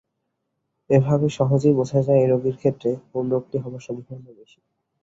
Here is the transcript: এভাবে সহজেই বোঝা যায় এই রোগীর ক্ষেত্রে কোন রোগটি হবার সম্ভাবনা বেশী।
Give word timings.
এভাবে 0.89 1.27
সহজেই 1.37 1.77
বোঝা 1.79 1.99
যায় 2.01 2.21
এই 2.21 2.29
রোগীর 2.29 2.55
ক্ষেত্রে 2.57 2.89
কোন 3.11 3.25
রোগটি 3.29 3.57
হবার 3.57 3.81
সম্ভাবনা 3.87 4.31
বেশী। 4.37 4.59